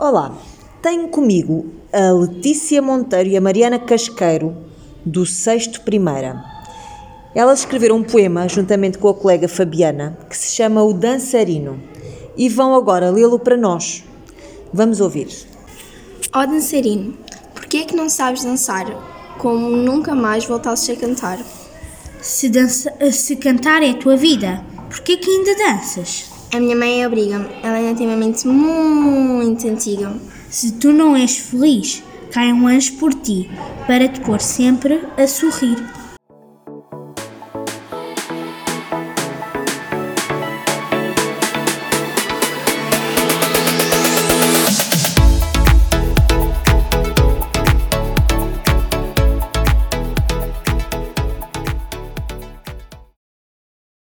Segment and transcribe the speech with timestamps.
[0.00, 0.32] Olá,
[0.80, 4.56] tenho comigo a Letícia Monteiro e a Mariana Casqueiro,
[5.04, 6.40] do Sexto Primeira.
[7.34, 11.82] Elas escreveram um poema juntamente com a colega Fabiana que se chama O Dançarino
[12.36, 14.04] e vão agora lê-lo para nós.
[14.72, 15.36] Vamos ouvir.
[16.32, 17.14] Ó dançarino,
[17.52, 18.86] por que é que não sabes dançar?
[19.38, 21.40] Como nunca mais voltasses a cantar?
[22.22, 26.37] Se, dança, se cantar é a tua vida, por que é que ainda danças?
[26.50, 30.14] A minha mãe obriga-me, ela ainda tem uma mente muito antiga.
[30.48, 33.50] Se tu não és feliz, cai um anjo por ti,
[33.86, 35.76] para te pôr sempre a sorrir.